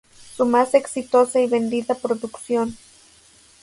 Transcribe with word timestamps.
Su 0.35 0.47
más 0.47 0.73
exitosa 0.73 1.39
y 1.41 1.47
vendida 1.47 1.93
producción. 1.93 2.75